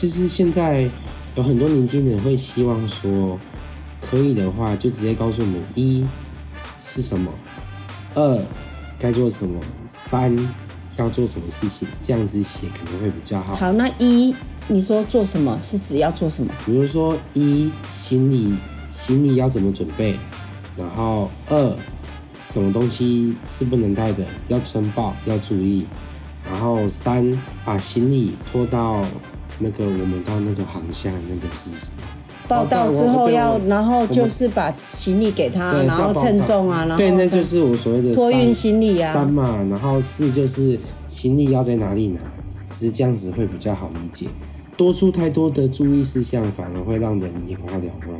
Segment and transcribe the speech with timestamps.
[0.00, 0.88] 其实现在
[1.34, 3.36] 有很多年轻人会希望说，
[4.00, 6.06] 可以的话就直接告诉我们一
[6.78, 7.28] 是什么，
[8.14, 8.40] 二
[8.96, 10.36] 该做什么，三
[10.96, 13.56] 要做什么事情，这样子写可能会比较好。
[13.56, 14.32] 好，那一
[14.68, 16.54] 你说做什么是指要做什么？
[16.64, 18.54] 比如说一行李
[18.88, 20.16] 行李要怎么准备，
[20.76, 21.76] 然后二
[22.40, 25.84] 什么东西是不能带的，要申报要注意，
[26.48, 27.28] 然后三
[27.64, 29.04] 把行李拖到
[29.58, 32.02] 那个我们到那个航厦那个是什么？
[32.48, 39.12] 报到之后要，然后就是把行李给他，然后称重啊，然后对，那就是我所谓的托运行李啊。
[39.12, 42.20] 三嘛，然后四就是行李要在哪里拿，
[42.72, 44.28] 是这样子会比较好理解。
[44.78, 48.18] 多出太多的注意事项，反而会让人眼花缭乱。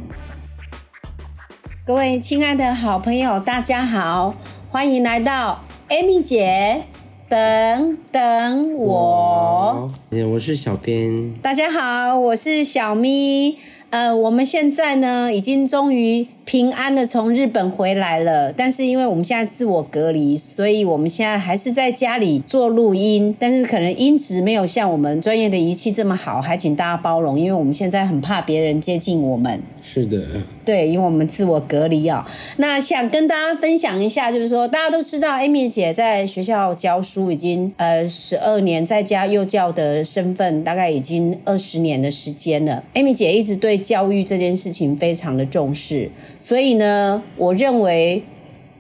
[1.87, 4.35] 各位亲爱的好朋友，大家好，
[4.69, 6.83] 欢迎来到 Amy 姐
[7.31, 9.38] 等等我。
[9.75, 9.91] 好
[10.31, 11.35] 我是小编。
[11.43, 13.59] 大家好，我是小咪。
[13.91, 18.51] 呃，我们现在呢，已经终于平安的从日本回来了。
[18.51, 23.37] 但是因为我们现在自我隔离，所以我们现在还是在家里做录音。
[23.39, 29.61] 但是可能音质没有像我们专业的仪器这么好，还请大家包容，因为我们现在很怕别人接近我们。
[29.83, 30.25] 是的。
[30.65, 32.27] 对，因为我们自我隔离啊。
[32.57, 42.85] 那想跟大家分享一下，就是说大家都知道，Amy 姐在学校教书已经呃十二年，在家幼教的身份大概已经二十年的时间了。
[42.95, 48.23] Amy 姐一直对教育这件事情非常的重视，所以呢，我认为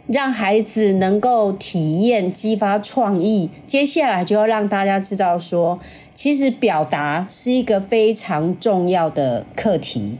[0.06, 5.78] 让孩子能够体验、激发创意，接下来就要让大家知道说，
[6.14, 10.16] 其实表达是一个非常重要的课题。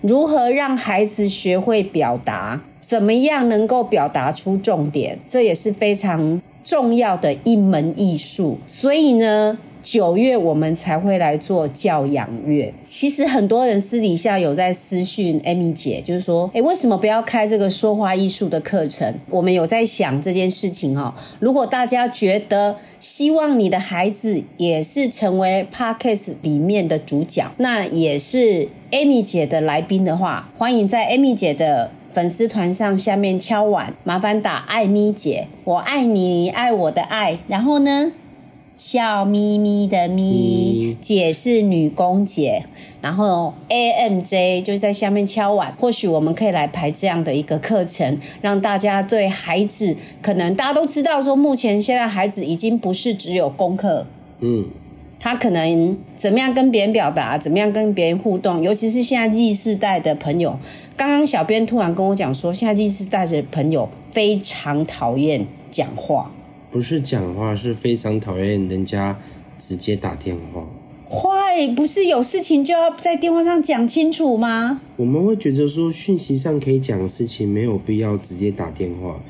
[0.00, 2.60] 如何让孩子学会表达？
[2.80, 5.18] 怎么样能够表达出重点？
[5.26, 8.58] 这也是非常重要的一门艺术。
[8.66, 12.72] 所以呢，九月我们才会来做教养月。
[12.82, 19.14] 其实很多人私底下有在私讯 Amy 姐，就是说，诶，为什么不要开这个说话艺术的课程？
[19.28, 21.12] 我们有在想这件事情哦。
[21.40, 28.68] 如果大家觉得希望你的孩子也是成为 Podcast 里面的主角，那也是。
[28.92, 37.38] Amy 姐的来宾的话，欢迎在 Amy 姐的粉丝团上下面敲碗，麻烦打艾咪姐，我爱你，你爱我的爱。
[37.48, 38.12] 然后呢，
[38.84, 42.64] 笑眯眯的咪姐是女工姐，
[43.00, 45.72] 然后 AMJ 就在下面敲碗。
[45.78, 54.04] 或许我们可以来排这样的一个课程，让大家对孩子，可能大家都知道说，目前现在孩子已经不是只有功课，
[54.40, 54.68] 嗯。
[55.20, 60.58] 他可能怎么样跟别人表达，怎么样跟别人互动，尤其是现在 Z 世代的朋友。
[60.96, 66.32] 刚刚小编突然跟我讲说，现在 Z 世代的朋友非常讨厌讲话，
[66.72, 69.18] 不是讲话，是非常讨厌人家
[69.58, 70.66] 直接打电话。
[71.06, 74.80] 坏，不是有事情就要在电话上讲清楚吗？
[74.96, 79.20] 我们会觉得说，讯息上可以讲的事情，没有必要直接打电话。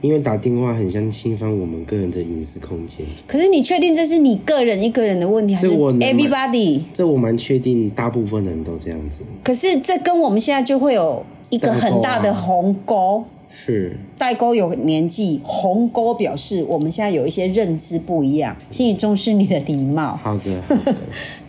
[0.00, 3.04] 因为打电话很像侵犯我们个人的隐私空间。
[3.26, 6.82] 可是你确定这是你个人一个人的问题，还是 everybody？
[6.92, 9.22] 这我蛮确定，大部分人都这样子。
[9.42, 13.24] 可是这跟我们现在就会有一个很大的鸿沟。
[13.54, 20.18] 是代沟有年纪，鸿沟表示我们现在有一些认知不一样，请你重视你的礼貌。
[20.22, 20.60] 好的。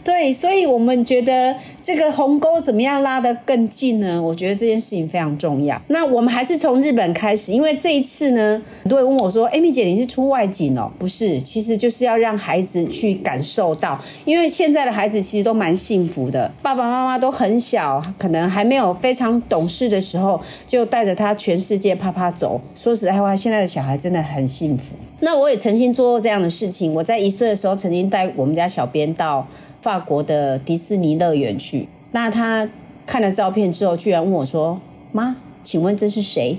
[0.04, 4.22] 对，所以我们觉得这个鸿沟怎么样拉得更近呢？
[4.22, 5.82] 我觉得这件事情非常重要。
[5.88, 22.60] 那我们还是从日本开始，因为这一次呢，很多人问我说：“Amy 姐，你是出外景哦？”不是，其实就是要让孩子去感受到，因为现在的孩子其实都蛮幸福的，爸爸妈妈都很小，可能还没有非常懂事的时候，就带着他全世界啪啪走。
[22.76, 24.96] 说实在话，现在的小孩真的很幸福。
[25.20, 29.48] 那我也曾经做过这样的事情，我在一岁的时候曾经带我们家小编到。
[29.84, 32.70] 法国的迪士尼乐园去，那他
[33.06, 34.80] 看了照片之后，居然问我说
[35.12, 36.58] ：“妈，请问这是谁？”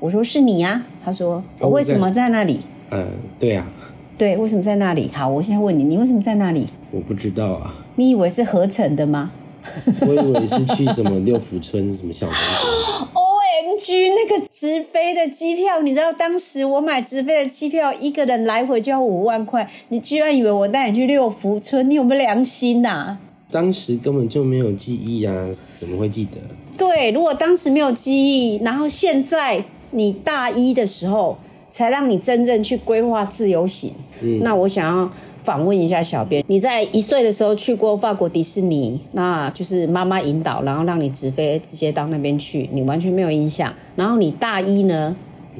[0.00, 2.58] 我说：“是你啊。”他说：“我为什么在那里？”
[2.90, 3.06] 嗯，
[3.38, 3.64] 对呀，
[4.18, 5.08] 对，为什么在那里？
[5.14, 6.66] 好，我现在问你，你为什么在那里？
[6.90, 7.72] 我不知道啊。
[7.94, 9.30] 你以为是合成的吗？
[10.00, 12.40] 我以为是去什么六福村什么小公主。
[13.78, 19.68] 居那个直飞的机票，你知道当时我买直飞的机票，一个人来回就要五万块。
[19.88, 21.88] 你居然以为我带你去六福村？
[21.88, 23.16] 你有没有良心呐？
[23.50, 26.38] 当时根本就没有记忆啊，怎么会记得？
[26.76, 31.38] 对，如果当时没有记忆，然后现在你大一的时候
[31.70, 33.92] 才让你真正去规划自由行，
[34.42, 35.10] 那我想要。
[35.48, 43.72] 访问一下小编，你在一岁的时候去过法国迪士尼，那就是妈妈引导，然后让你直飞直接到那边去，你完全没有印象。
[43.96, 45.16] 然后你大一呢，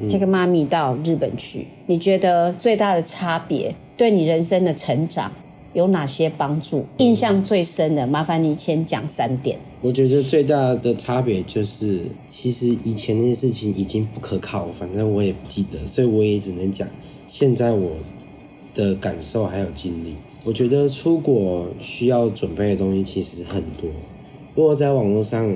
[0.07, 5.31] 这个妈咪到日本去，你觉得最大的差别对你人生的成长
[5.73, 6.85] 有哪些帮助？
[6.97, 9.57] 印象最深的，麻烦你先讲三点。
[9.81, 16.87] 我觉得最大的差别就是，其实以前那些事情已经不可靠，反正我也不记得，所以我也只能讲
[17.25, 17.93] 现在我
[18.73, 20.15] 的感受还有经历。
[20.45, 23.89] 我觉得出国需要准备的东西其实很多。
[24.55, 25.53] 我有在网络上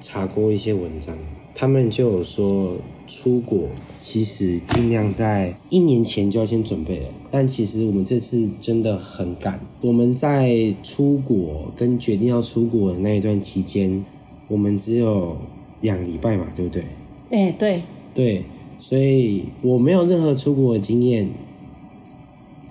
[0.00, 1.16] 查过一些文章，
[1.54, 2.76] 他们就有说
[3.06, 3.68] 出国
[4.00, 7.06] 其实尽量在一年前就要先准备了。
[7.30, 14.04] 但其实我们这次真的很赶，我们在出国跟决定要出国的那一段期间，
[14.48, 15.36] 我们只有
[15.80, 16.84] 两个礼拜嘛，对不对？
[17.30, 17.82] 哎、对，
[18.12, 18.44] 对，
[18.78, 21.28] 所以我没有任何出国的经验，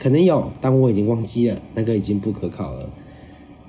[0.01, 2.91] 可能有，但我已经忘记了，那个已经不可考了。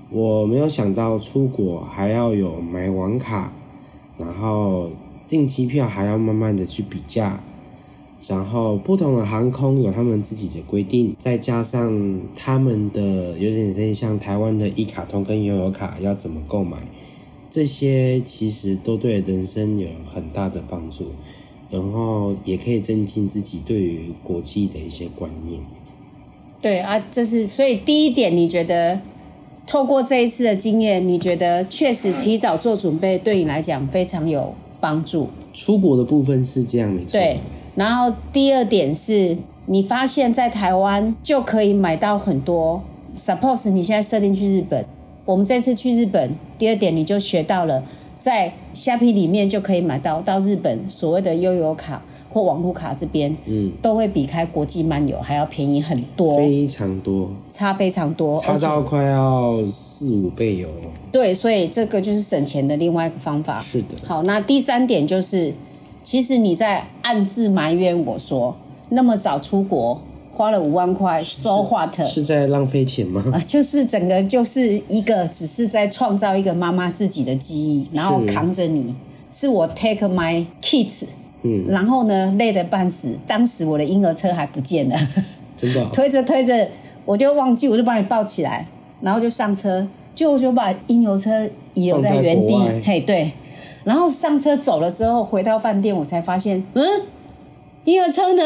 [0.09, 3.53] 我没有想到出国还要有买网卡，
[4.17, 4.91] 然后
[5.29, 7.45] 订机票还要慢慢的去比价，
[8.27, 16.79] 然后不同的航空有他们自己的规定，再加上他们的有点点像台湾的一卡通跟悠游卡要怎么购买，
[17.51, 21.09] 这些其实都对人生有很大的帮助，
[21.69, 25.61] 然后也可以增进自己对于国际的一些观念。
[26.63, 29.01] 对啊，这是所以第一点，你觉得
[29.67, 35.29] 透过这一次的经验，你觉得确实提早做准备对你来讲非常有帮助。
[35.53, 37.13] 出国的部分是这样，没错。
[37.13, 37.41] 对，
[37.75, 39.37] 然后第二点是
[39.67, 42.83] 你发现，在台湾就可以买到很多。
[43.17, 44.87] Suppose 你现在设定去日本，
[45.25, 47.83] 我们这次去日本，第二点你就学到了，
[48.19, 60.91] 在虾皮里面就可以买到到日本所谓的悠游卡或网络卡这边，嗯，都会比开国际漫游还要便宜很多，非常多，差非常多，差到快要四五倍有哦。
[61.13, 63.61] 对，所以这个就是省钱的另外一个方法。
[63.61, 65.53] 是的，好，那第三点就是，
[66.03, 68.57] 其实你在暗自埋怨我说，
[68.89, 70.01] 那么早出国
[70.33, 71.95] 花了五万块，so what？
[72.07, 73.23] 是在浪费钱吗？
[73.35, 78.95] 啊，就是整个就是一个只是在创造一个妈妈自己的记忆，然后扛着你，
[79.31, 81.05] 是我 take my kids，
[81.43, 84.97] 嗯，然后呢累得半死，当时我的婴儿车还不见了，
[85.57, 86.69] 真的 哦、推着推着
[87.05, 88.67] 我就忘记，我就把你抱起来，
[89.01, 92.55] 然后就上车，就我就把婴儿车遗留在原地
[92.85, 93.33] 嘿对，
[93.85, 96.85] 然后上车走了之后回到饭店，我才发现，嗯，
[97.85, 98.43] 婴儿车呢？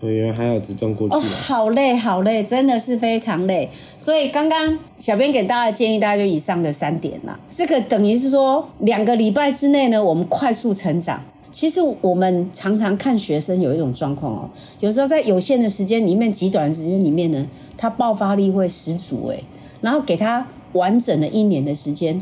[0.00, 3.70] 我原来还有直动过去哦，好累，好累，真的是非常累。
[3.98, 7.38] 所以刚刚小编给大家的建议，大概就以上的三点啦。
[7.48, 11.22] 这个等于是说，两个礼拜之内呢，我们快速成长。
[11.54, 17.46] 其实我们常常看学生有一种状况哦，有时候在有限的时间里面、极短的时间里面呢，
[17.76, 19.44] 他爆发力会十足诶，
[19.80, 22.20] 然后给他完整的一年的时间，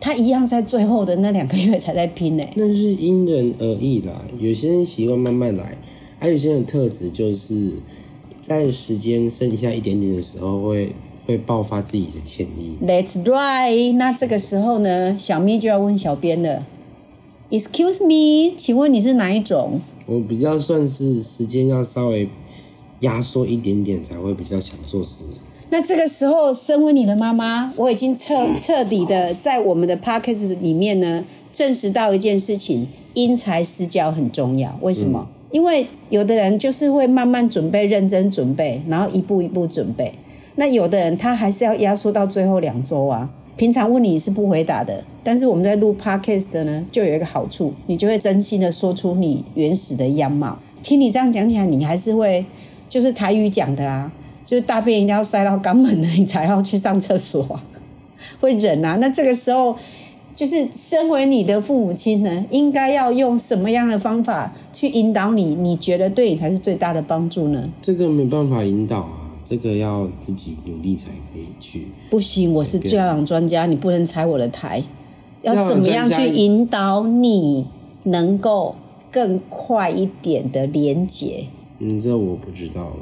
[0.00, 2.42] 他一样在最后的那两个月才在拼呢。
[2.56, 5.78] 那是因人而异啦，有些人习惯慢慢来，
[6.18, 7.74] 还有些人的特质就是
[8.42, 10.92] 在时间剩下一点点的时候会
[11.26, 12.76] 会爆发自己的潜力。
[12.82, 13.94] Let's right。
[13.94, 16.66] 那这个时候呢，小咪就要问小编了
[17.50, 19.80] ，Excuse me，请问你是哪一种？
[20.06, 22.28] 我比较算是时间要稍微
[23.00, 25.24] 压缩一点点才会比较想做事。
[25.70, 34.78] 那这个时候，身为你的妈妈，我已经彻彻底的在我们的 p o c k e t 里面呢，证实到一件事情：因材施教很重要。
[34.80, 35.28] 为什么？
[35.50, 40.12] 因为有的人就是会慢慢准备、认真准备，然后一步一步准备。
[40.56, 43.30] 那有的人他还是要压缩到最后两周啊。
[43.58, 50.56] 平常问你是不回答的，但是我们在录 podcast 呢，就有一个好处，你就会真心的说出你原始的样貌。
[50.80, 52.46] 听你这样讲起来，你还是会
[52.88, 54.12] 就是台语讲的啊，
[54.46, 57.64] 就是大便一定要塞到肛门的，你才要去上厕所、啊，
[58.40, 58.96] 会忍啊。
[59.00, 59.74] 那这个时候，
[60.32, 65.56] 就是身为你的父母亲呢，应该要用什么样的方法去引导你？
[65.56, 67.68] 你觉得对你才是最大的帮助呢？
[67.82, 69.17] 这个没办法引导啊，
[69.48, 71.86] 这个要自己努力才可以去。
[72.10, 74.84] 不行，我是教养专家，你不能踩我的台。
[75.40, 77.66] 要怎么样去引导你
[78.02, 78.74] 能够
[79.10, 81.46] 更快一点的连接？
[81.78, 82.92] 嗯，这我不知道。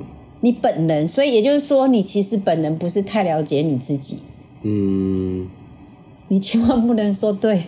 [0.43, 4.19] 你本人，所以也就是说，你其实本人不是太了解你自己。
[4.63, 5.49] 嗯，
[6.29, 7.65] 你千万不能说对。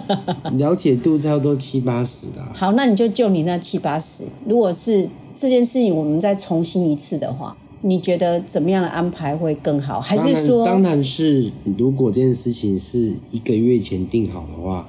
[0.58, 2.50] 了解度差不多七八十啦。
[2.52, 4.24] 好，那你就就你那七八十。
[4.44, 10.00] 如果是这件事情，我们再重新一次的话，你觉得怎么样的安排会更好？
[10.00, 14.88] 还是说，当然，是如果这件事情是一个月前定好的话，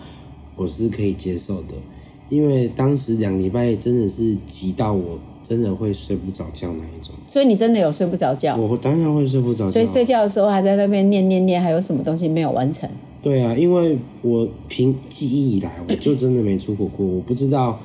[0.56, 1.76] 我是可以接受的，
[2.30, 7.14] 因为当时两礼拜真的是急到我真的会睡不着觉那一种。
[7.28, 8.58] 所以你真的有睡不着觉？
[8.58, 12.90] 我当然会睡不着觉，所以睡觉的时候还在那边念念念，还有什么东西没有完成？
[13.22, 17.80] 对啊，因为我凭记忆以来，我就真的没出国过，我不知道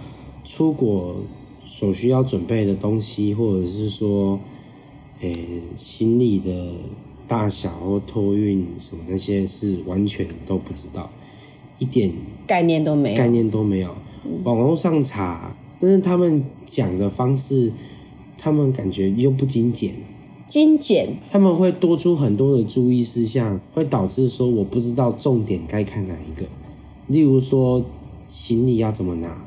[0.44, 1.16] 出国
[1.64, 4.38] 所需要准备的东西，或者是说，
[5.32, 6.72] 诶、行李的
[7.26, 11.10] 大小或托运什么那些是完全都不知道，
[11.78, 12.12] 一点
[12.46, 13.16] 概念都没有。
[13.16, 13.94] 概念都没有。
[14.42, 17.72] 网络上查，但是他们讲的方式，
[18.38, 19.94] 他们感觉又不精简，
[20.46, 26.46] 精简，他们会多出很多的注意事项，会导致说我不知道重点该看哪一个。
[27.06, 27.84] 例如说
[28.26, 29.44] 行李要怎么拿，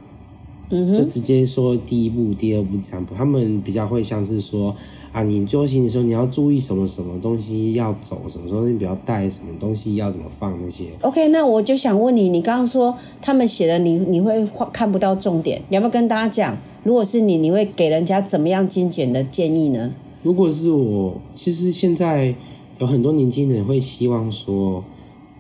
[0.70, 3.16] 嗯哼，就直接说第一步、第二步、第三步。
[3.16, 4.76] 他们比较会像是说
[5.12, 10.86] 啊，你做行的时候你要注意什么什么东西要走，什么东西不要带，什么东西要怎么放那些。
[11.02, 16.58] OK，那我就想问你，你刚刚说他们写的你你会看不到重点，你要不要跟大家讲？
[16.84, 19.94] 如果是你，你会给人家怎么样精简的建议呢？
[20.24, 22.36] 如果是我，其实现在
[22.80, 24.84] 有很多年轻人会希望说，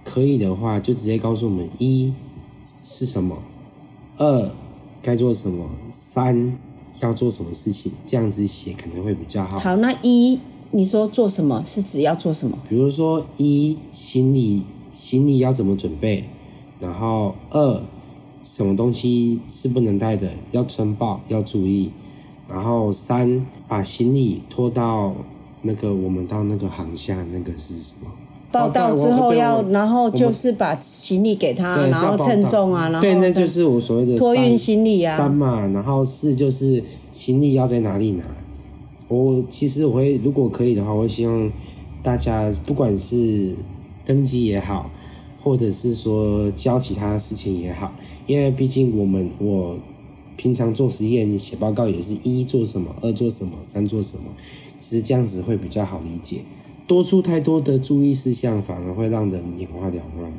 [0.05, 2.13] 可以的话就直接告诉我们一
[2.83, 3.37] 是什么，
[4.17, 4.51] 二
[5.07, 6.57] 该做什么，三
[6.99, 9.57] 要做什么事情，这样子写可能会比较好。
[9.57, 10.37] 好，那一
[10.71, 12.59] 你说做什么是指要做什么？
[12.67, 16.25] 比如说一行李行李要怎么准备，
[16.81, 17.81] 然后二
[18.43, 21.89] 什么东西是不能带的，要申报要注意，
[22.49, 25.15] 然后三把行李拖到
[25.61, 28.11] 那个我们到那个航厦那个是什么？
[28.51, 38.23] 报到之后要，然后就是把行李给他，然后称重啊，然后对，那就是我所谓的托运行李啊三嘛，然后四就是行李要在哪里拿。
[39.09, 41.51] 我其实我会，如果可以的话，我会希望
[42.03, 43.55] 大家不管是
[44.05, 44.89] 登机也好，
[45.41, 47.93] 或者是说教其他事情也好，
[48.25, 49.77] 因为毕竟我们我
[50.35, 54.23] 平常做实验写报告也是一做什么，二做什么，三做什么，
[54.77, 56.41] 其实这样子会比较好理解。
[56.87, 60.31] 多出太多的注意事项，反而会让人眼花缭乱。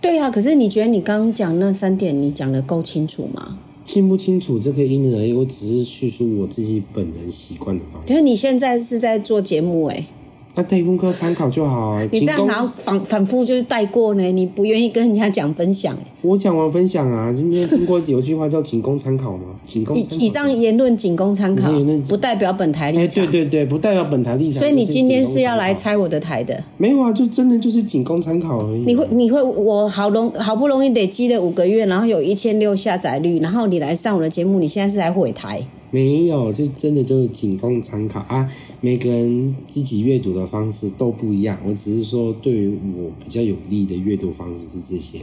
[0.00, 3.58] 对啊，可是你觉得你刚刚讲那三点，你讲的够清楚吗？
[3.84, 8.06] 清不清楚这个因人而异，我只是叙述我自己本人习惯的方式。
[8.06, 10.06] 可是你现在是在做节目哎、
[10.58, 12.02] 那带功课参考就好啊。
[12.10, 19.44] 你这样仅供好像反反复就是带过呢，你不愿意跟人家讲分享哎、我讲完分享啊，就没有听过有句话叫“仅供参考”吗？
[19.64, 21.70] 仅供以上言论仅供参考
[22.08, 23.24] 不代表本台立哎，场。
[23.24, 24.58] 对对对，不代表本台立场。
[24.58, 26.60] 所以你今天是要来拆我的台的？
[26.76, 27.12] 没有啊？
[27.12, 28.80] 就真的就是仅供参考而已。
[28.80, 35.62] 你会你会我好容好不容易累积了五个月，然后有一千六下载率，然后你来上我的节目，你现在是来毁台？
[35.90, 38.50] 没有，就真的就是仅供参考啊。
[38.80, 45.20] 每个人自己阅读的方式都不一样，我只是说对于我比较有利的阅读方式是这些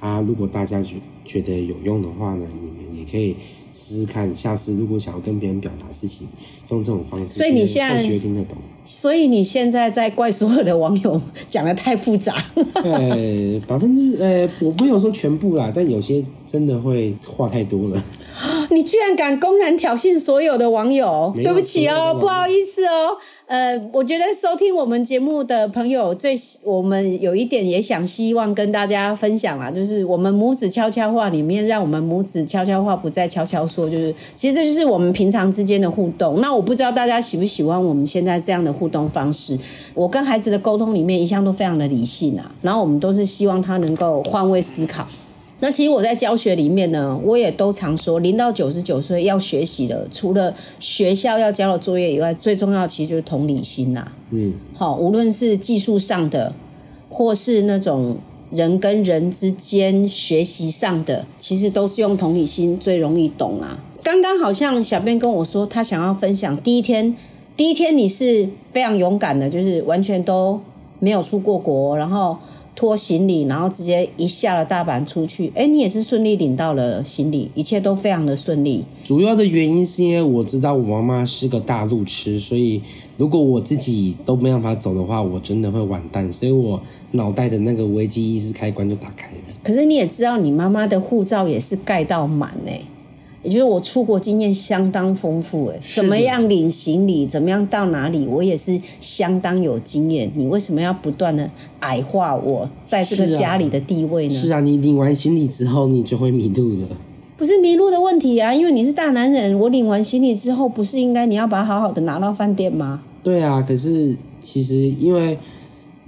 [0.00, 0.20] 啊。
[0.22, 3.36] 如果大家觉觉得有用的话呢，你们也可以
[3.70, 4.34] 试试看。
[4.34, 6.26] 下次如果想要跟别人表达事情，
[6.70, 8.56] 用这种方式，所以你现在听得懂。
[8.84, 12.34] 所以你现在在怪所有的网友讲的太复杂。
[12.74, 18.04] 呃，百分之呃，我没有说全部啦，但有些真的会话太多了。
[18.70, 23.16] 你居然敢公然挑衅所有的网友，对不起哦，不好意思哦。
[23.46, 36.40] 呃，我觉得收听我们节目的朋友最，我们有一点也想希望跟大家分享啦，就是我们母子悄悄话里面，让我们母子悄悄话不再悄悄说，就是其实这就是我们平常之间的互动。
[36.40, 39.56] 那我不知道大家喜不喜欢我们现在这样的互动方式。
[39.94, 45.06] 我跟孩子的沟通里面一向都非常的理性啊，然后我们都是希望他能够换位思考。
[45.60, 56.52] 那其实我在教学里面呢，我也都常说，零到九十九岁要学习的，除了学校要交的作业以外，最重要的其实就是同理心呐、嗯，好，无论是技术上的，
[57.08, 58.18] 或是那种
[58.50, 63.78] 人跟人之间学习上的，其实都是用同理心最容易懂啊。
[64.02, 67.16] 刚刚好像小编跟我说，他想要分享第一天，
[67.56, 70.60] 第一天你是非常勇敢的，就是完全都
[70.98, 72.36] 没有出过国，然后
[72.74, 75.50] 拖行李，然后直接一下了大阪出去。
[75.54, 78.84] 哎，你也是顺利领到了行李，一切都非常的顺利。
[79.04, 82.82] 主要的原因是因为我知道我妈妈是个大路痴，所以
[83.16, 86.30] 如果我自己都没办法走的话，我真的会完蛋。
[86.30, 86.80] 所以我
[87.12, 89.38] 脑袋的那个危机意识开关就打开了。
[89.62, 92.80] 可是你也知道，你妈妈的护照也是盖到满哎、
[93.46, 100.28] 也就是我出国经验相当丰富哎、怎么样领行李，怎么样到哪里，我也是相当有经验。
[100.34, 101.48] 你为什么要不断的
[101.78, 104.34] 矮化我在这个家里的地位呢？
[104.34, 106.88] 是啊，你领完行李之后，你就会迷路了。
[107.36, 113.02] 不是迷路的问题啊，因为你是大男人，我领完行李之后，不是应该你要把它好好的拿到饭店吗？
[113.22, 115.38] 对啊，可是其实因为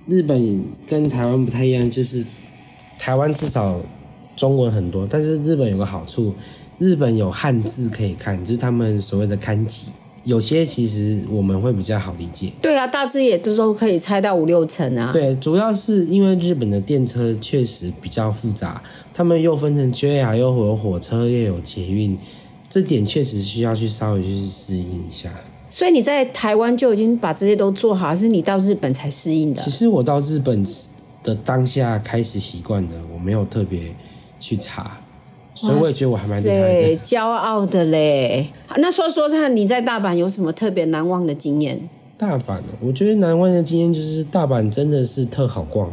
[0.06, 2.26] 日本跟台湾不太一样，就是
[2.98, 3.80] 台湾至少
[4.34, 6.32] 中文很多，但是日本有个好处，
[6.78, 9.86] 日本有汉字可以看，就是他们所谓的 kanji，
[10.24, 12.52] 有些其实我们会比较好理解。
[12.62, 15.10] 对啊，大致也都都可以猜到五六成啊。
[15.12, 18.82] 对，主要是因为日本的电车确实比较复杂，
[19.12, 22.16] 他们又分成 JR，又有火车，又有捷运，
[22.68, 25.32] 这点确实需要去稍微去适应一下。
[25.68, 29.70] 所以你在台湾就已经把这些都做好，还是你到日本才适应的其？
[29.70, 30.64] 实我到日本
[31.22, 33.94] 的当下开始习惯的，我没有特别
[34.40, 34.98] 去查，
[35.58, 36.96] 所以我也觉得我还蛮厉害的。
[36.98, 38.46] 骄傲的嘞。
[38.76, 41.88] 那说说看，你在大阪有什么特别难忘的经验？
[42.16, 45.90] 大阪哦，我觉得难忘的经验就是大阪真的是特好逛。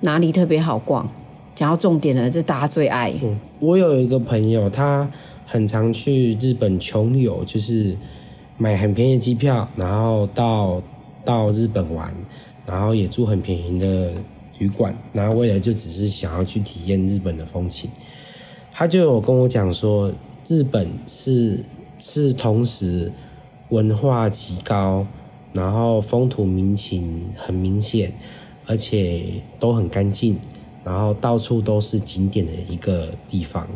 [0.00, 1.08] 哪里特别好逛？
[1.54, 3.12] 讲到重点了，这大家最爱。
[3.22, 5.08] 嗯，我有一个朋友，他
[5.46, 7.96] 很常去日本穷游，就是
[8.56, 10.82] 买很便宜的机票，然后到
[11.24, 12.12] 到日本玩，
[12.66, 14.10] 然后也住很便宜的
[14.58, 17.90] 旅馆，然后为了就只是想要去体验日本的风情。
[18.80, 20.10] 他就有跟我讲说，
[20.48, 21.58] 日本是
[21.98, 23.12] 是同时
[23.68, 25.06] 文化极高，
[25.52, 28.10] 然后风土民情很明显，
[28.64, 29.22] 而且
[29.58, 30.38] 都很干净，
[30.82, 33.68] 然后到处都是景点的一个地方，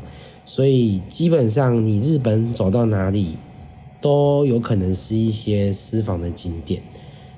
[0.46, 3.36] 所以基本上你日本走到哪里，
[4.00, 6.82] 都有可能是一些私房的景点。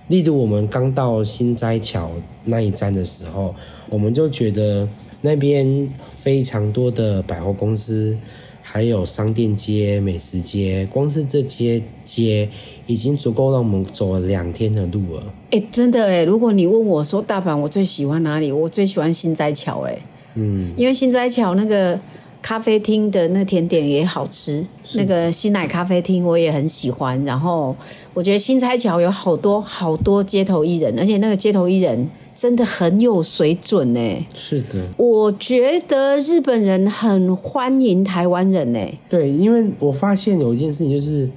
[0.06, 2.12] 例如我们刚到新斋桥
[2.44, 3.52] 那一站的时候，
[3.90, 4.88] 我们就觉得
[5.20, 8.16] 那边非常多的百货公司，
[8.62, 12.49] 还有商店街、美食街，光是这些街
[12.87, 15.23] 已经足够让我们走了两天的路了。
[15.50, 19.99] 哎、真的哎，如果你问我说大阪我最喜欢哪里，我最喜欢新斋桥哎，
[20.35, 21.99] 嗯，因为新斋桥那个
[22.42, 27.25] 咖啡厅的那甜点也好吃，那个新奶咖啡厅我也很喜欢。
[27.25, 27.75] 然后
[28.12, 34.26] 我觉得新斋桥有好多好多街头艺人，而且那个街头艺人真的很有水准呢。
[34.34, 38.78] 是的，我觉得日本人很欢迎台湾人呢，
[39.08, 41.28] 对，因为我发现有一件事情就是，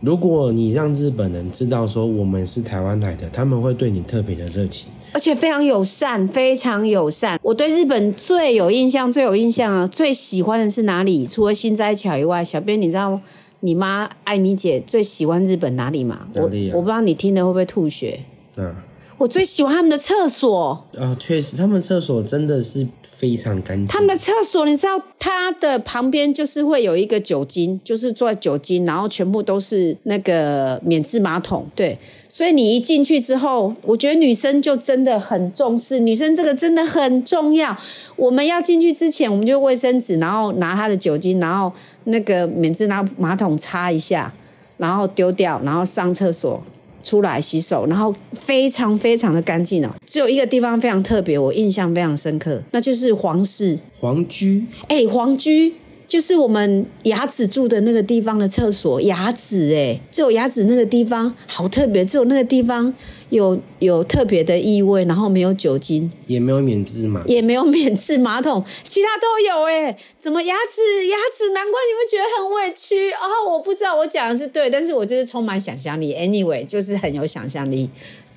[0.00, 4.90] 如果你让日本人知道说我们是台湾来的，他们会对你特别的热情。
[5.12, 7.40] 而且非常友善，非常友善。
[7.42, 11.26] 我对日本最有印象、最有印象啊，最喜欢的是哪里？
[11.26, 13.18] 除了新斋桥以外，小编你知道
[13.60, 16.26] 你妈艾米姐最喜欢日本哪里吗？
[16.34, 18.20] 哪里啊我我不知道你听了会不会吐血。
[18.56, 18.84] 啊
[19.18, 23.86] 我最喜欢他们的厕所，啊，确实，他们厕所真的是非常干净。
[23.86, 31.98] 他们的厕所，你知道它的旁边就是会有一个酒精，就是做酒精，然后全部都是那个免治马桶，对。
[32.28, 37.74] 所以你一进去之后，我觉得女生就真的很重视，女生这个真的很重要。
[38.16, 41.72] 我们要进去之前，我们就卫生纸，然后拿它的酒精，然后
[42.04, 44.30] 那个免治拿马桶擦一下，
[44.76, 46.62] 然后丢掉，然后上厕所。
[47.06, 49.90] 出来洗手，然后非常非常的干净哦。
[50.04, 53.78] 只有一个地方非常特别，我印象非常深刻，那就是皇室。
[54.00, 55.74] 皇居哎，皇居
[56.06, 62.92] 就是我们牙齿住的那个地方的厕所，牙齿哎，只有牙齿那个地方好特别，只有那个地方
[63.30, 69.96] 有有特别的异味，然后没有酒精，也没有免治嘛，也没有免治马桶，其他都有哎。
[70.18, 71.50] 怎么牙齿牙齿？
[71.52, 73.52] 难怪你会觉得很委屈哦！
[73.52, 76.14] 我不知道我讲的是对，但是我就是充满想象力。
[76.14, 77.88] Anyway，就是很有想象力。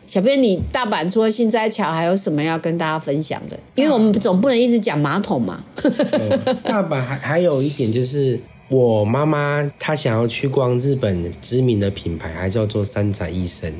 [0.09, 3.55] 小编，你大阪除了新斋桥，还有什么要跟大家分享的？
[3.75, 5.63] 因为我们总不能一直讲马桶嘛。
[5.75, 5.87] 对
[6.65, 13.71] 大阪还还有一点就是，我妈妈她想要去逛日本知名的品牌，还叫做三宅一生。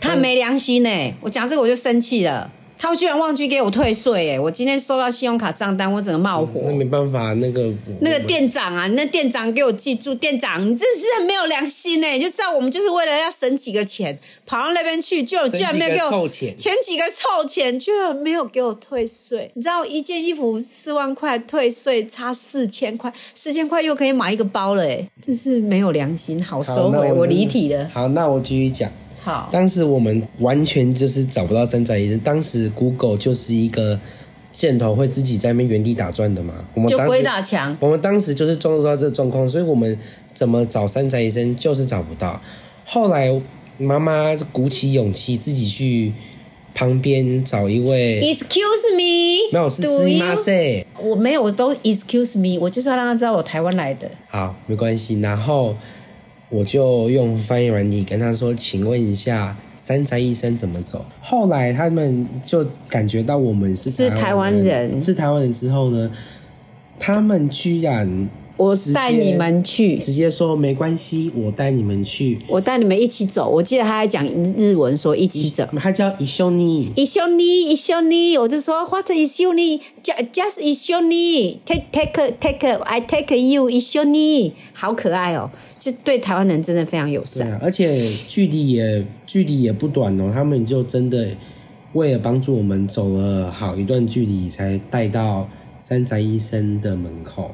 [0.00, 2.50] 她没良心呢、我讲这个我就生气了。
[2.76, 4.40] 他居然忘记给我退税哎！
[4.40, 6.60] 我今天收到信用卡账单，我整个冒火。
[6.66, 19.50] 那没办法，那个那个店长啊，你那店长给我记住，店长你真是很没有良心呢、你就知道我们就是为了要省几个钱，跑到那边去，就居然没有给我凑钱，前几个凑钱，居然没有给我退税。
[19.54, 26.42] 你知道一件衣服四万块，退税差四千块，四千块又可以买一个包了哎，真是没有良心。
[26.42, 27.90] 好收回，我离体了。
[27.94, 28.90] 好，那我继续讲。
[29.24, 33.98] 好，当时我们完全就是找不到三宅医生，当时 Google 就是一个
[34.52, 36.52] 箭头会自己在那边原地打转的嘛。
[36.74, 37.74] 我们就鬼打墙。
[37.80, 39.98] 我们当时就是撞入到这个状况，所以我们
[40.34, 42.38] 怎么找三宅医生就是找不到。
[42.84, 43.30] 后来
[43.78, 46.12] 妈妈鼓起勇气自己去
[46.74, 50.84] 旁边找一位，Excuse me，没有是司马塞。
[51.00, 54.10] 我没有，我都 Excuse me，我就是要让他知道我台湾来的。
[54.28, 55.18] 好，没关系。
[55.20, 55.74] 然后
[56.54, 66.08] 我就用翻译软体跟他说：“请问一下，三宅医生怎么走？”后来他们就感觉到我们是台湾人是台湾人之后呢，
[66.96, 72.37] 他们居然我直接带你们去，直接说没关系，我带你们去。
[72.49, 73.49] 我带你们一起走。
[73.49, 75.65] 我记得他还讲日文，说一起走。
[75.77, 79.79] 他叫一休尼，一緒に一緒に，我就说 What 一緒に？
[80.03, 85.49] Just just 一緒に，take take take I take you 一緒に，好可爱哦！
[85.79, 87.49] 就对台湾人真的非常友对善。
[87.53, 91.29] 啊，而且距离也距离也不短哦，他们就真的
[91.93, 95.47] 为了帮助我们走了好一段距离，才带到
[95.79, 97.51] 山宅医生的门口，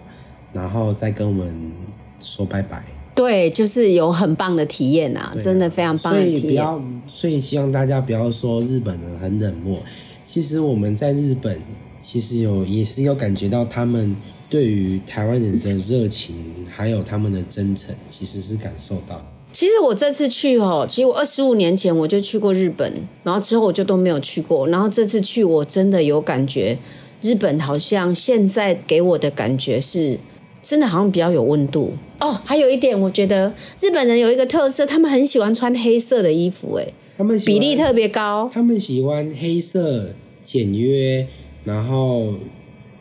[0.53, 1.73] 然后再跟我们
[2.21, 2.83] 说拜拜。
[3.15, 6.51] 对，就是有很棒的体验啊，真的非常棒的所以体验。
[6.51, 9.79] 不要，所以希望大家不要说日本人很冷漠。
[10.25, 11.61] 其实我们在日本，
[12.01, 14.17] 其实有也是有感觉到他们
[14.49, 16.37] 对于台湾人的热情，
[16.71, 19.21] 还有他们的真诚，其实是感受到。
[19.53, 24.69] 其实我这次去哦，其实我二十五年前我就去过日本，然后之后我就都没有去过。
[24.69, 26.79] 然后这次去，我真的有感觉，
[27.21, 30.21] 日本好像现在给我的感觉是，
[30.63, 32.33] 真的好像比较有温度哦。
[32.45, 38.51] 还有一点，我觉得日本人有一个特色，他们很喜欢穿黑色的衣服，哎，他们比例特别高。
[38.53, 41.27] 他们喜欢黑色、简约，
[41.65, 42.35] 然后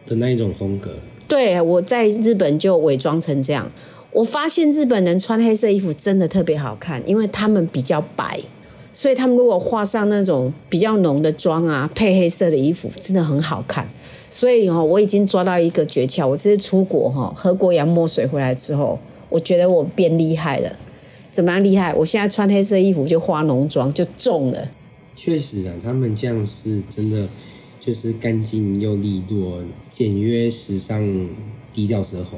[0.05, 0.95] 的那一种风格。
[1.27, 3.71] 对，我在日本就伪装成这样。
[4.11, 8.39] 我发现日本人穿黑色衣服真的特别好看，因为他们比较白，
[8.99, 13.87] 所以他们如果画上那种比较浓的妆啊，配黑色的衣服，真的很好看。
[14.29, 16.27] 所以哦，我已经抓到一个诀窍。
[16.27, 20.69] 我这次出国哈，喝过洋墨水回来之后，我觉得我变厉害了。
[21.31, 21.93] 怎么样厉害？
[21.93, 24.67] 我现在穿黑色衣服就化浓妆就中了。
[25.15, 27.25] 确实啊，他们这样是真的，
[27.79, 31.29] 就是干净又利落、简约、时尚、
[31.71, 32.37] 低调奢华。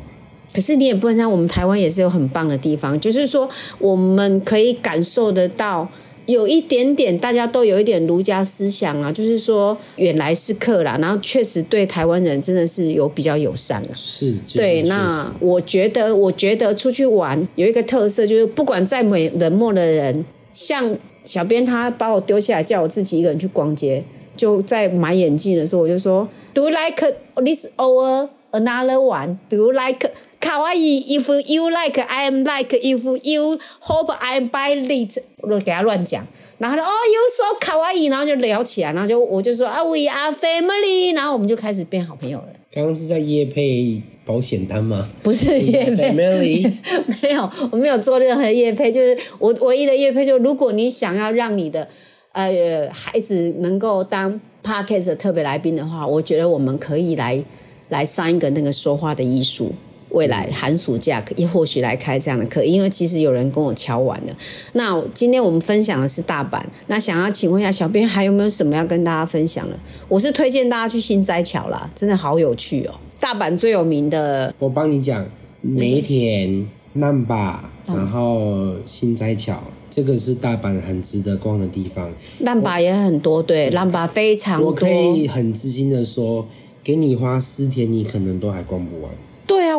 [0.54, 5.90] 可是你也不能像，我们台湾也是有很棒的地方，就是说我们可以感受得到，
[6.28, 13.90] 有一点点大家都有一点儒家思想啊，就是说远来是客啦，然后确实对台湾人真的是有比较友善啊。
[13.96, 24.04] 是，就是对，那我觉得，我觉得出去玩有一个特色，就是不管再美冷漠的人，像小编他把我丢下来，叫我自己一个人去逛街，
[24.38, 29.38] 就在买眼镜的时候，我就说，Do you like this over another one?
[29.50, 30.10] Do you like
[30.42, 32.78] 卡哇伊？If you like, I am like.
[32.78, 36.28] If you hope I am by late，我就给他乱讲。
[36.58, 42.48] 然后他说哦，you so 卡哇伊，然后就聊起来，然后就我就说啊，we are family，然后我们就开始变好朋友了。
[42.74, 45.08] 刚刚是在夜配保险单吗？
[45.24, 51.88] 不是夜配 没有，我没有做任何夜配，就是我唯一的夜配，就如果你想要让你的
[52.32, 57.44] 呃孩子能够当 podcast 的特别来宾的话，我觉得我们可以来
[57.90, 59.74] 来上一个那个说话的艺术。
[60.12, 64.36] 未来寒暑假也或许来开这样的课，因为其实有人跟我敲完了。
[64.74, 69.78] 那今天我们分享的是大阪，那想要请问一下小编还有没有什么要跟大家分享的？
[70.08, 72.94] 我是推荐大家去新斋桥啦，真的好有趣哦。
[73.20, 75.26] 大阪最有名的我帮你讲，
[75.62, 82.12] 梅田、难巴，然后新斋桥，这个是大阪很值得逛的地方。
[82.40, 84.68] 烂把也很多，对，烂把非常多。
[84.70, 86.48] 我可以很自信的说，
[86.84, 89.12] 给你花四天，你可能都还逛不完。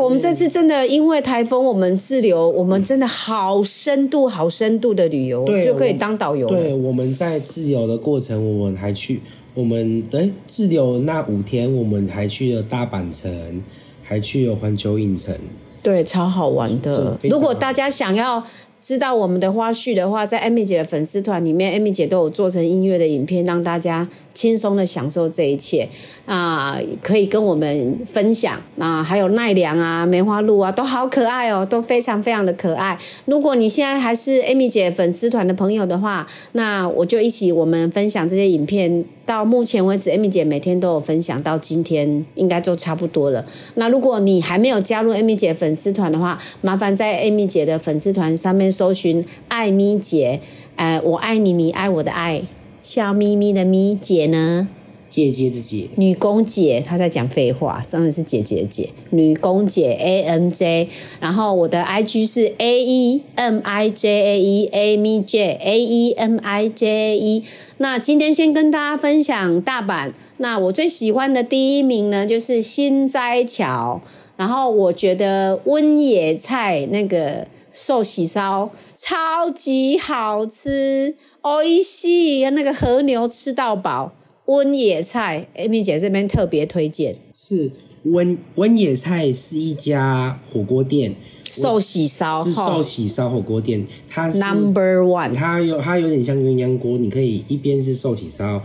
[0.03, 6.49] 我们这次真的因为台风，我们滞留，我们真的好深度、好深度的旅游，对就可以我当导游。
[6.49, 9.21] 对，我们在自由的过程，我们还去
[9.55, 13.63] 我们哎自留那五天，我们还去了大阪城，
[14.03, 15.35] 还去了环球影城。
[15.83, 17.19] 对，超好玩的。
[17.25, 18.43] 如果大家想要
[18.83, 25.89] 知道我们的花絮的话，在 Amy 姐的粉丝团里面，Amy 姐都有做成音乐的影片，让大家轻松的享受这一切
[26.27, 28.61] 啊、可以跟我们分享。
[28.75, 32.99] 那、还有奈良啊、梅花鹿啊，都好可爱哦，都非常非常的可爱。
[33.27, 39.05] 如果你现在还是 Amy 姐粉丝团的朋友的话，那我就一起我们分享这些影片。
[39.25, 43.45] 到目前为止，Amy 姐每天都有分享，到今天应该就差不多了。
[43.77, 50.41] 那如果你还没有加入 Amy 姐粉丝团的话，麻烦在 Amy 姐的粉丝团上面搜寻“爱咪姐”，
[50.77, 52.43] 呃，我爱你，你爱我的爱，
[52.83, 54.69] 笑眯眯的咪姐呢？
[55.13, 60.89] 姐姐的姐，女工姐，她在讲废话，上面是姐姐的姐，女工姐 A M J，
[61.21, 66.13] 然后我的 I G 是 A E M I J A E A M J A E
[66.13, 67.45] M I J A E。
[67.77, 74.01] 那今天先跟大家分享大阪，那我最喜欢的第一名呢就是新斋桥，
[74.37, 84.13] 然后我觉得温野菜那个寿喜烧超级好吃，哦一西那个和牛吃到饱。
[84.47, 87.17] 温野菜，Amy 姐这边特别推荐。
[87.33, 87.71] 是
[88.05, 98.61] 温温野菜是一家火锅店，寿喜烧是寿喜烧火锅店，它是，Number One，它有它有点像鸳鸯锅，你可以一边是寿喜烧，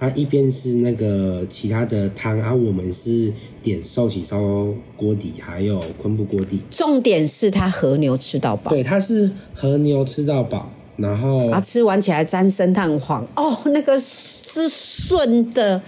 [0.00, 4.66] 它一边是那个其他的汤，啊，我们是点寿喜烧
[4.96, 6.58] 锅底，还有昆布锅底。
[6.68, 15.80] 重点是它和牛吃到饱，对，它是和牛吃到饱，然后啊，吃完起来沾生蛋黄，哦，那个是顺的，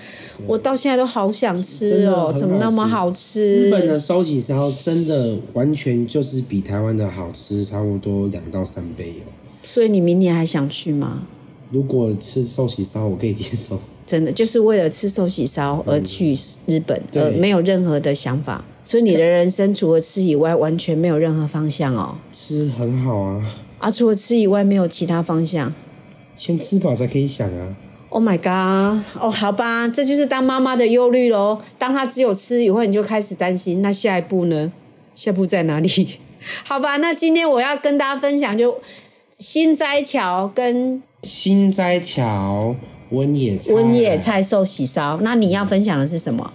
[0.46, 3.50] 我到现在都好想吃哦，很怎么那么好吃？
[3.50, 9.28] 日本的寿喜烧真的完全就是比台湾的好吃，差不多两到三倍哦。
[9.62, 11.22] 所以你明年还想去吗？
[11.70, 13.78] 如果吃寿喜烧，我可以接受。
[14.04, 16.34] 真的就是为了吃寿喜烧而去
[16.66, 18.64] 日本，对呃，没有任何的想法。
[18.84, 22.16] 所以你的人生除了吃以外，完全没有任何方向哦。
[22.32, 23.40] 吃很好啊，
[23.82, 25.74] 啊，除了吃以外，没有其他方向。
[26.36, 27.74] 先吃饱才可以想啊。
[28.10, 29.02] Oh my god！
[29.20, 31.60] 哦，好吧，这就是当妈妈的忧虑喽。
[31.78, 34.70] 当她只有吃以后，你就开始担心，那下一步呢？
[35.14, 36.20] 下一步在哪里？
[36.64, 38.78] 好吧，那今天我要跟大家分享就
[39.30, 42.76] 新斋桥跟新斋桥
[43.10, 45.18] 温野菜，温野菜寿喜烧。
[45.22, 46.52] 那你要分享的是什么？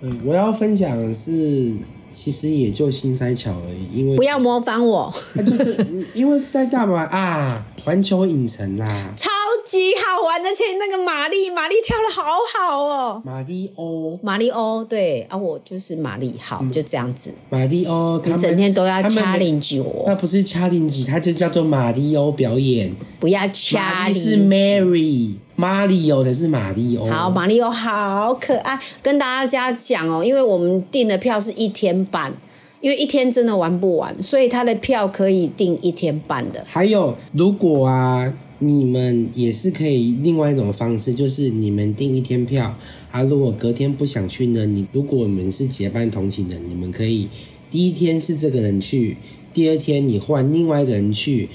[0.00, 1.76] 嗯，我要分享的是，
[2.14, 7.02] 其实也就新斋桥而已，因为不要模仿我，啊就是因为在干嘛？
[7.06, 9.28] 啊，环球影城啦，超
[9.64, 12.22] 级好玩，而且那个玛丽，玛丽跳的好
[12.56, 13.22] 好哦。
[13.24, 22.94] 马里欧，玛丽欧，对啊，我就是玛丽，好，就这样子，马里欧，他们整天都要 challenge 我，那不是 challenge，它就叫做马里欧表演。
[23.20, 24.08] 不要马 challenge。
[24.08, 27.06] 丽是 Mary，马里欧的是马里欧。
[27.06, 32.34] 好，马里奥好可爱，跟大家讲哦，因为我们订的票是一天半，
[32.80, 36.64] 因为一天真的玩不完，所以他的票可以订一天半的。
[36.66, 42.78] 还有，如果啊，你们也是可以另外一种方式，就是你们订一天票
[43.10, 47.28] 啊，如果隔天不想去呢，你如果我们是结伴同行的，你们可以
[47.70, 49.16] 第一天是这个人去，
[49.52, 51.48] 第二天你换另外一个人去。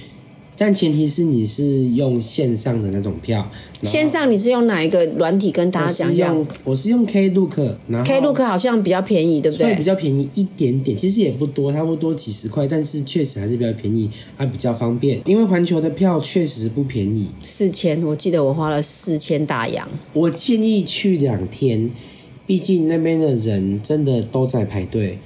[0.62, 3.50] 但前提是你是用线上的那种票，
[3.82, 9.67] 线上你是用哪一个软体跟大家讲讲是用我是用 Klook，然后？Klook 好像比较便宜，对不对？
[9.67, 15.22] 会比较便宜一点点，其实也不多，差不多几十块，但是确实还是比较便宜，还比较方便。
[15.24, 19.88] 因为环球的票确实不便宜，四千，我记得我花了四千大洋。
[20.12, 21.89] 我建议去两天，
[22.45, 25.19] 毕竟那边的人真的都在排队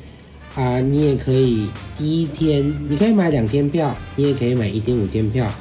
[0.56, 0.80] 啊。
[0.80, 5.52] 你也可以第一天，你可以买两天票，你也可以买一点五天票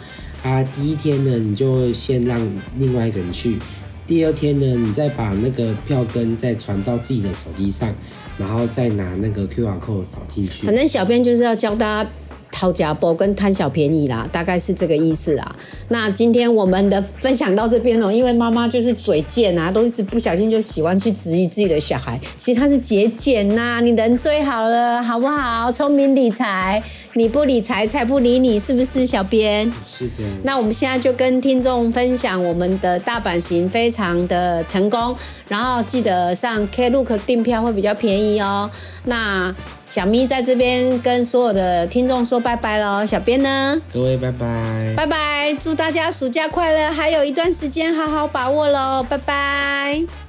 [0.43, 0.63] 啊。
[0.63, 2.41] 第一天呢，你就先让
[2.79, 3.57] 另外一个人去，
[4.07, 7.89] 第二天呢，你再把那个票根再传到自己的手机上，
[8.39, 10.75] 然后再拿那个 QR code 扫进去反。
[10.75, 12.11] 正小编就是要教大家
[12.63, 15.53] 掏家暴跟贪小便宜啦，大概是这个意思啦。
[15.89, 25.73] 那今天我们的分享到这边哦，因为妈妈就是嘴贱啊，都一直不小心就喜欢去质疑自己的小孩，其实她是节俭呐，你人最好了，好不好？
[25.73, 26.81] 聪明理财，
[27.15, 29.71] 你不理财，财不理你，是不是，小编？
[29.87, 35.15] 是的，那我们现在就跟听众分享我们的大版型非常的成功，
[35.47, 38.71] 然后记得上 Klook 订票会比较便宜哦。
[39.05, 43.79] 那小咪在这边跟所有的听众说拜拜喽，小编呢？
[43.93, 44.95] 各位拜拜。
[44.97, 50.22] 拜拜，祝大家暑假快乐，还有一段时间好好把握喽，拜拜。